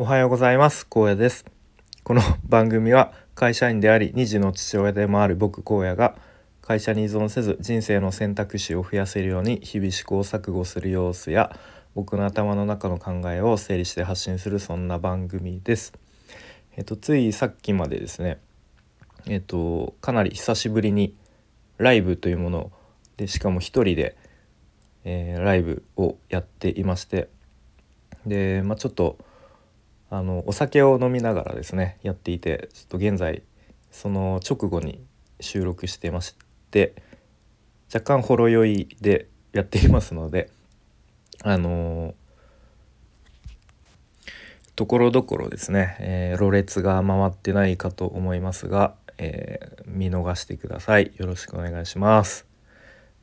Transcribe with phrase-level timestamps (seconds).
[0.00, 0.86] おはようございます。
[0.86, 1.44] 高野です。
[2.04, 6.16] この 番組は会社員であり2児の父親でもある僕荒野が
[6.62, 11.54] 会社に依存せず人生の選択肢を増やせるように日々試行錯誤する様子や
[11.94, 15.92] 僕の頭の中の考えを整理して発信するそんな番組です。
[16.78, 18.38] えっとついさっきまでですね
[19.26, 21.14] えっとかなり久しぶりに
[21.76, 22.72] ライブというもの
[23.18, 24.16] でしかも一人で、
[25.04, 27.28] えー、ライブをやっていまして
[28.24, 29.18] で、まあ、ちょっと
[30.10, 33.42] あのお酒を飲みながらですねやっていてちょっと現在
[33.90, 35.02] その直後に
[35.40, 36.34] 収録してまし
[36.70, 36.94] て
[37.92, 40.50] 若干ほろ酔いでやっていますので
[41.42, 42.14] あの
[44.76, 51.12] ところどころですね、えー、ろれつが回ってないかと思いますが、えー、見逃してください。
[51.18, 52.46] よろしくお願いします、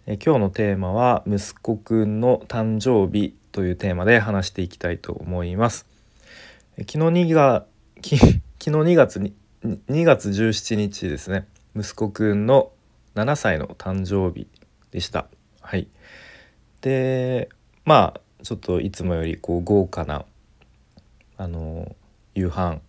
[0.05, 5.96] え、今日のテーマは息子くんの誕生日というテーマで話していきたいと思います。
[6.79, 7.65] 昨日2が
[8.03, 9.33] 昨日2月に
[9.63, 11.47] 2月17日ですね。
[11.75, 12.71] 息子くんの
[13.15, 14.47] 7歳の誕生日
[14.91, 15.27] でした。
[15.59, 15.87] はい。
[16.81, 17.49] で
[17.83, 20.25] まあちょっといつもよりこう豪華な
[21.37, 21.95] あの
[22.35, 22.79] 夕飯。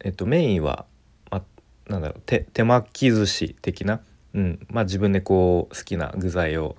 [0.00, 0.86] えっとメインは、
[1.30, 1.44] ま、
[1.86, 4.00] なんだろう手手巻き寿司的な、
[4.32, 4.66] うん。
[4.70, 6.76] まあ、自分でこう好きな具材を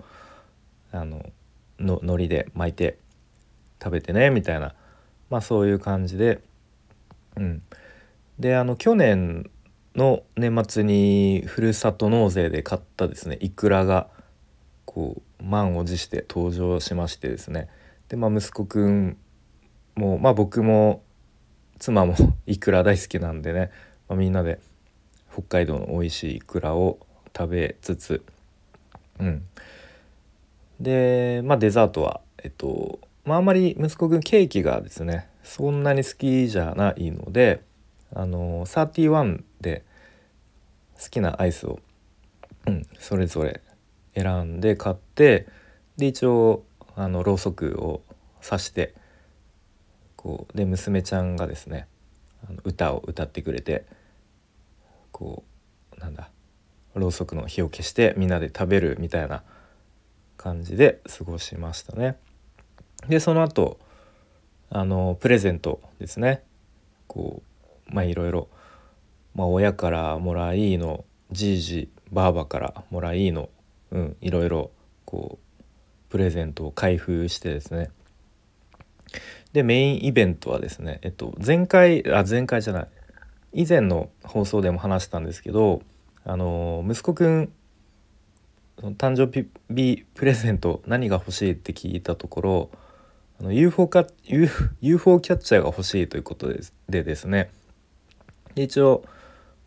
[0.92, 1.32] あの
[1.78, 2.98] の海苔で巻いて
[3.80, 4.74] 食べてねみたいな
[5.30, 6.42] まあそういう感じで。
[7.38, 7.62] うん。
[8.40, 9.50] であの去年
[9.96, 14.08] の年末にふるさと納税で買ったですねいくらが
[14.86, 17.70] こう満を持して登場しましてですね。
[18.10, 19.18] でまあ息子くん
[19.96, 21.02] もまあ僕も
[21.80, 22.16] 妻も
[22.46, 23.72] いくら大好きなんでね、
[24.08, 24.60] まあ、みんなで
[25.32, 27.00] 北海道の美味しいいくらを
[27.36, 28.24] 食べつつ。
[29.20, 29.46] うん。
[30.80, 37.62] でまあデザートはえっとまああんまり息子くんケーキがですねそんなに好きじゃないので
[38.14, 39.84] あの31で
[41.02, 41.80] 好きなアイスを、
[42.68, 43.62] うん、それぞれ
[44.16, 45.48] 選んで買って
[45.98, 46.64] で一応
[46.96, 48.02] あのろうそくを
[48.42, 48.96] 刺して
[50.16, 51.88] こうで娘ちゃんがですね
[52.48, 53.86] あの歌を歌ってくれて
[55.12, 55.44] こ
[55.98, 56.30] うなんだ
[56.94, 59.44] ろうそくの火を消してみんなで食べるみたいな
[60.38, 62.18] 感じで過ごしましたね。
[63.08, 63.80] でその後
[64.70, 66.44] あのプレゼントですね。
[67.08, 67.42] こ
[67.92, 68.48] うまあいろいろ、
[69.36, 73.50] まあ、親からもらいのじいじばあばからもらいの、
[73.92, 74.72] うん、いろいろ
[75.06, 77.90] こうプレゼントを開封してですね。
[79.54, 82.88] でメインイベントはですねえっと前回あ前回じゃない。
[83.54, 85.82] 以前の放送でも話したんですけど
[86.26, 87.54] あの息子くん
[88.78, 89.32] 誕生
[89.70, 92.70] 日プレゼント何が欲しいって聞いたところ
[93.40, 97.50] あの UFO, か UFO キャッチャーが欲しいということででですね
[98.56, 99.04] で一応、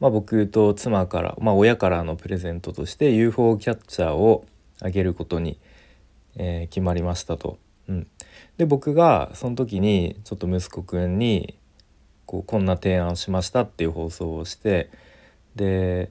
[0.00, 4.46] まあ、僕と妻から、まあ、親からのプレゼントとして UFO キャッチャーを
[4.80, 5.58] あげることに、
[6.36, 7.58] えー、決まりましたと。
[7.88, 8.06] うん、
[8.58, 11.58] で僕がその時にちょっと息子くんに
[12.26, 14.90] こうこんな提案をしましたっていう放送をして
[15.56, 16.10] で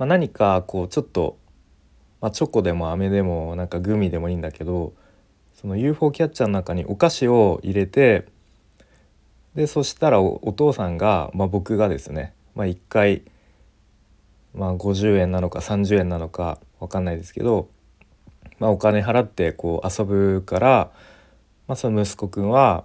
[0.00, 1.36] まあ、何かこうちょっと、
[2.22, 4.94] まあ、チョコでも飴でもなんかグミでもいいんだけど
[5.60, 8.26] その UFO キャッチャーの中にお菓子を入れて
[9.54, 13.22] でそしたらお父さんが、まあ、僕がですね、まあ、1回、
[14.54, 17.68] まあ、50円なのか30円なのか分かんないですけど、
[18.58, 20.90] まあ、お金払ってこう遊ぶから、
[21.66, 22.84] まあ、その息子くんは、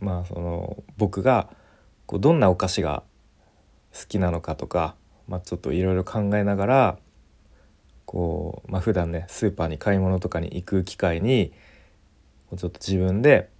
[0.00, 1.48] まあ、その僕が
[2.06, 3.02] こうどんなお菓子が
[3.94, 4.94] 好きなのかとか
[5.28, 6.98] まあ、ちょっといろいろ考えながら
[8.06, 11.52] こう、まあ、普段ねスーパーに買い物とかに行く機会に
[12.56, 13.50] ちょっと自分で、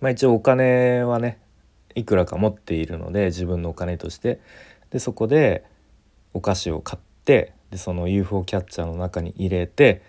[0.00, 1.38] まあ、一応お金はね
[1.94, 4.40] いくらか持っているので自分のお金として。
[4.90, 5.64] でそこで
[6.32, 10.02] お菓子を買ってでその UFO キャッチャーの中に入れて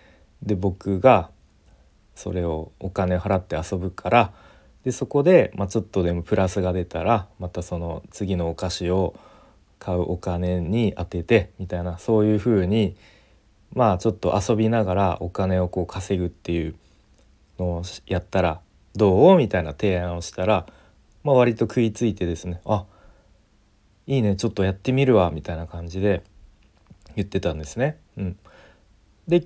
[0.43, 1.29] で僕が
[2.15, 4.33] それをお金払って遊ぶから
[4.83, 9.15] でそこで、まあ、ちょっとでもプラスが出たらまたその次のお菓子を
[9.79, 12.95] 買うお金に当ててみたいなそういうふうに
[13.73, 16.75] まあちょっと遊びながらお金をこう稼ぐっていう
[17.59, 18.61] のをやったら
[18.95, 20.65] どうみたいな提案をしたら、
[21.23, 22.85] まあ、割と食いついてですねあ
[24.07, 26.23] いいねちょっとやってみるわみたいな感じで
[27.15, 27.97] 言ってたんですね。
[28.17, 28.37] うん、
[29.27, 29.41] で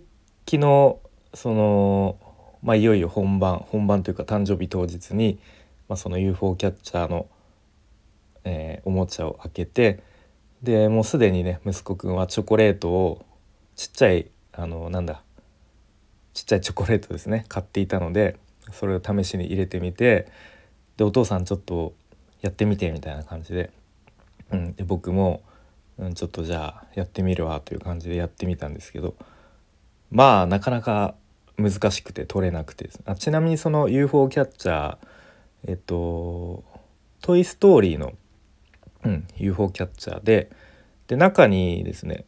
[0.46, 0.98] 昨日
[1.34, 2.18] その、
[2.62, 5.40] まあ、いよいよ本番本番というか誕生日当日に、
[5.88, 7.28] まあ、その UFO キャッチャーの、
[8.44, 10.04] えー、おもちゃを開けて
[10.62, 13.26] でもうすでにね息子くんはチョコレートを
[13.76, 15.24] ちっちゃいあのなんだ。
[16.34, 17.46] ちっちゃいチョコレートですね。
[17.50, 18.38] 買っていたので
[18.72, 20.28] それを試しに入れてみて
[20.98, 21.94] でお父さんちょっと
[22.42, 23.72] やってみてみたいな感じで,、
[24.52, 25.42] うん、で僕も、
[25.98, 29.16] うん、ちょっとじゃあやってみるわという感じでやってみたんですけど
[30.10, 31.16] まあなかなか
[31.58, 34.98] 難しくて取れなくてあちなみにその UFO キャッチャー
[35.68, 36.64] えっと
[37.22, 38.14] 「トイ・ストーリーの」
[39.04, 40.50] うん、UFO キャッチャーで
[41.08, 42.26] で中にですね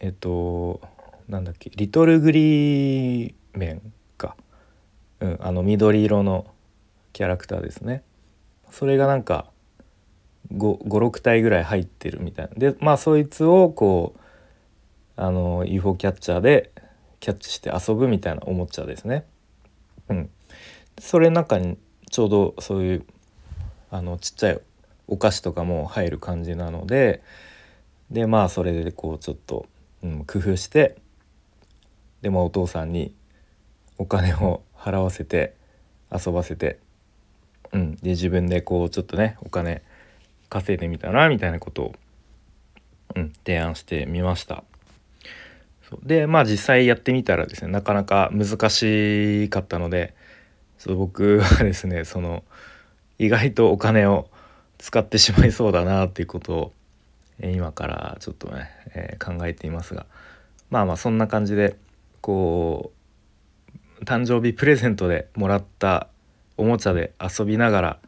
[0.00, 0.80] えっと
[1.28, 4.36] なんだっけリトルグリーメンか、
[5.20, 6.46] うん、あの緑色の
[7.12, 8.02] キャラクターですね。
[8.70, 9.50] それがなんか
[10.52, 12.54] 56体ぐらい入ってるみたいな。
[12.56, 14.20] でまあそいつをこう
[15.16, 16.70] あの UFO キャッチャーで
[17.20, 19.26] キャッチして遊ぶみたいなおもちゃですね。
[20.08, 20.30] うん、
[20.98, 21.76] それの中に
[22.10, 23.04] ちょうどそういう
[23.90, 24.60] あのちっちゃい
[25.06, 27.22] お菓子とかも入る感じなので
[28.10, 29.66] でまあそれでこうちょっと、
[30.02, 30.96] うん、工夫して
[32.22, 33.14] でもお父さんに
[33.96, 35.54] お金を 払わせて
[36.12, 36.78] 遊ばせて、
[37.72, 39.82] うん、で自分でこうちょっとねお金
[40.48, 41.94] 稼いでみたらみたいなことを、
[43.16, 44.64] うん、提案してみました。
[46.02, 50.14] でまあ実際やってみたらですねなかなか難しかったので
[50.76, 52.44] そう僕はですねその
[53.18, 54.28] 意外とお金を
[54.78, 56.72] 使ってしまいそうだなっていうことを
[57.42, 60.06] 今からちょっとね、えー、考えていますが
[60.70, 61.76] まあまあそんな感じで
[62.20, 62.92] こ
[64.00, 66.08] う誕生日プレゼントでもらった
[66.56, 67.98] おもちゃで遊びながら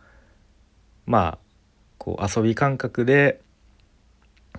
[1.07, 1.39] まあ
[1.99, 3.41] こう遊び感覚で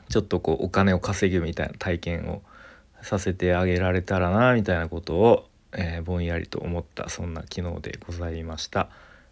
[0.10, 2.42] ちょっとこうお金を稼ぐみたいな体験を
[3.02, 8.90] させてあげられたらなみたいなことを、えー、ぼんやりと思ったそんな昨日でございました。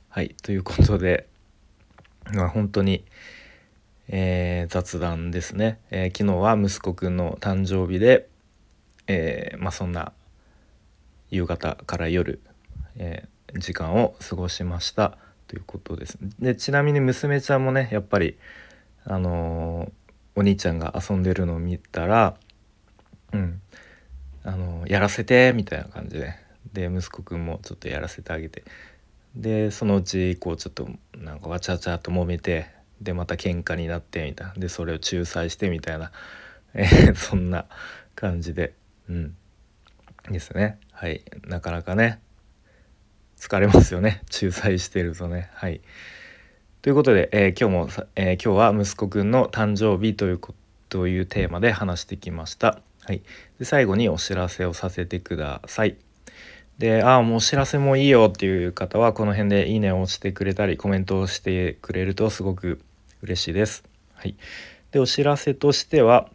[0.09, 1.27] はいということで、
[2.33, 3.05] まあ、本当に、
[4.09, 8.27] えー、雑談ですね、えー、昨日は息子くんの誕生日で、
[9.07, 10.11] えまあ、そんな
[11.29, 12.41] 夕方から夜、
[12.97, 13.27] え
[13.57, 15.17] 時間を過ごしました。
[15.47, 16.19] ということです。
[16.39, 18.37] でちなみに娘ちゃんもねやっぱり
[19.03, 19.91] あの
[20.35, 22.35] お兄ちゃんが遊んでるのを見たら
[23.33, 23.59] うん
[24.43, 26.35] あのやらせてみたいな感じで。
[26.71, 28.63] で息子くんもちょっとやらせてあげて。
[29.35, 32.67] でそのうちこうちょっとなんかわちゃわちゃと揉めて
[33.01, 34.53] でまた喧嘩になってみたいな。
[34.55, 36.11] でそれを仲裁してみたいな、
[36.73, 37.65] え、そんな
[38.15, 38.73] 感じで。
[39.09, 39.35] うん。
[40.29, 40.79] ですね。
[40.91, 41.23] はい。
[41.47, 42.19] なかなかね。
[43.37, 44.21] 疲れますよね。
[44.41, 45.49] 仲裁してるとね。
[45.53, 45.81] はい。
[46.81, 50.39] ということで、えー、今日も、えー、今日は息子くんの誕生日という
[50.89, 52.81] というテーマで話してきました。
[53.03, 53.21] はい、
[53.57, 55.97] で最後にお知らせをさせてください。
[56.77, 62.79] で、ああ、もうお知らせもいいよっていう方は、この辺でいいねを押してくれたり、コメントをしてくれるとすごく
[63.21, 63.83] 嬉しいです。
[64.13, 64.35] はい。
[64.91, 66.29] で、お知らせとしては、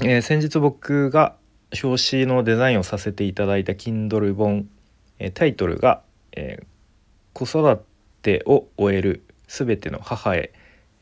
[0.00, 1.36] えー、先日僕が
[1.82, 4.68] 表紙のデザインをさせていただいた Kindle 本、
[5.18, 6.66] えー、タイトルが、えー、
[7.32, 7.82] 子育
[8.22, 10.52] てを終えるすべての母へ、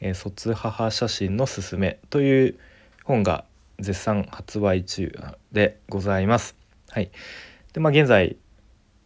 [0.01, 2.59] え卒母写真のすすめという
[3.05, 3.45] 本が
[3.79, 5.15] 絶賛発売中
[5.53, 6.57] でございます。
[6.89, 7.11] はい、
[7.73, 8.37] でまあ現在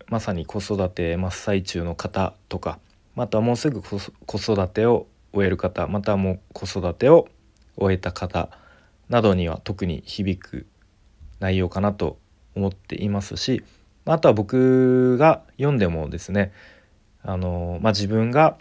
[0.06, 2.78] まさに子育て真っ最中の方とか
[3.14, 3.96] またもうすぐ子
[4.38, 7.28] 育てを終える方またもう子育てを
[7.76, 8.48] 終えた方
[9.08, 10.66] などには特に響く
[11.40, 12.18] 内容かなと
[12.54, 13.64] 思っていますし
[14.06, 16.52] あとは僕が読んでもですね
[17.22, 18.56] あの、まあ、自分が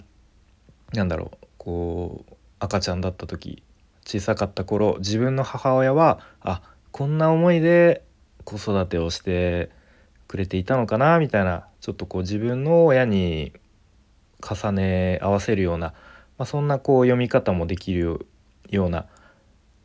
[0.94, 3.62] 何だろうこう赤ちゃんだった時
[4.06, 8.04] 小さかった頃自分の母親はあこんな思いで
[8.44, 9.70] 子育てをして
[10.28, 13.54] くれていたのかなみたいなちょっとこう自分の親に
[14.44, 15.94] 重ね合わせるような、
[16.44, 18.28] まあ、そんなこう読み方もできる
[18.70, 19.06] ような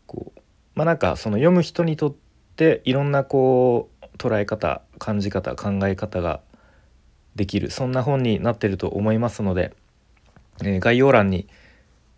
[0.07, 0.41] こう
[0.75, 2.15] まあなんかその読む人にとっ
[2.57, 6.41] ていろんなこう捉え方感じ方考え方が
[7.37, 9.73] できるそんな本になってると思いますので、
[10.65, 11.47] えー、概要欄に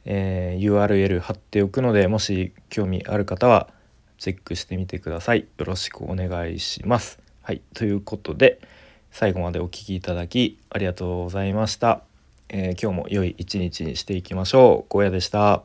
[0.07, 3.69] えー、URL 貼っておくのでもし興味ある方は
[4.17, 5.47] チェックしてみてください。
[5.59, 7.21] よろしくお願いします。
[7.43, 8.63] はい、ということで
[9.11, 12.10] 最後までお聴きいただきありがとうございました。
[12.53, 14.93] えー、今日も良い一日にしていきましょう。
[14.93, 15.63] ゴーヤでした。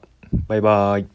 [0.47, 1.14] バイバイ。